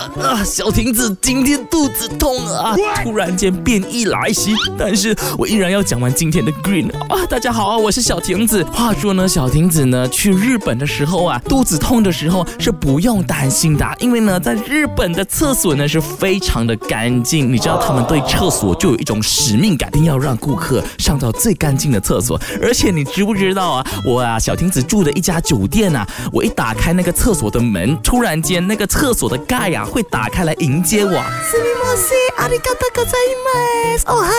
[0.00, 7.18] 啊，小亭子今天肚子痛啊，突然间变异来袭，但是我依然要讲完今天的 green 啊。
[7.28, 8.64] 大家好啊，我是小亭子。
[8.64, 17.52] 话说呢，小亭子呢去日本的时候啊，肚子痛的时候是不用担心的，因为呢，在日本的厕所呢是非常的干净。
[17.52, 22.40] 你知道他们对厕所就有一种使命感，一定要让顾客上到最干净的厕所。
[22.62, 31.11] 而且你知不知道啊，我啊小亭子住的一家酒店啊，我一打开那个厕所的门，突然间那个厕所的盖呀会打开来迎接我。
[31.11, 34.05] すみません、ありがとうございます。
[34.07, 34.31] おはよ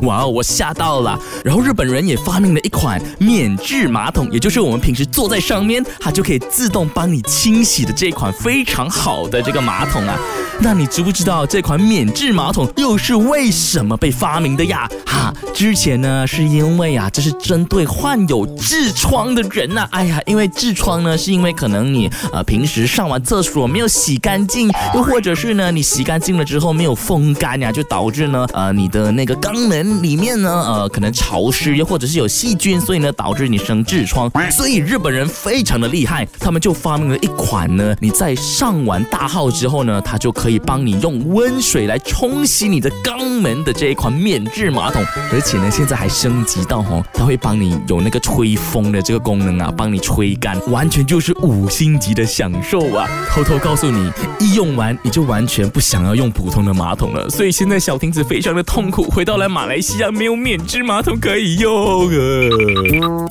[0.00, 0.06] う。
[0.06, 1.18] 哇哦，我吓到了。
[1.44, 10.18] 然后日本人也发明了一款免治马桶，也就是我们平时坐在上面，它就可以自动帮你清洗的这款非常好的这个马桶啊。
[10.61, 14.89] 那你知不知道这款免治马桶又是为什么被发明的呀？
[15.05, 34.29] 哈，之前呢是因为啊，这是针对患有痔疮的人呐、哎呀，因为痔疮呢，是因为可能你呃平时上完厕所没有洗干净，又或者是呢你洗干净了之后没有风干呀，就导致呢呃你的那个肛门里面呢呃可能潮湿，又或者是有细菌，所以呢导致你生痔疮。
[34.51, 53.07] 所以日本人非常的厉害，他们就发明了一款呢，你在上完大号之后呢，它就可可以帮你用温水来冲洗你的肛门的这一款免治马桶，而且呢现在还升级到哦，它会帮你有那个吹风的这个功能啊，帮你吹干，完全就是五星级的享受啊！
[53.29, 63.27] 偷偷告诉你，一用完你就完全不想要用普通的马桶了，所以现在小亭子非常的痛苦，回到了马来西亚没有免治马桶可以用啊。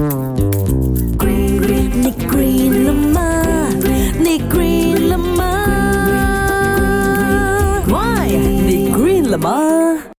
[9.38, 10.10] 了